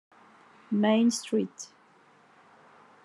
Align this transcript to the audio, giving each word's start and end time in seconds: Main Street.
Main 0.71 1.11
Street. 1.11 1.67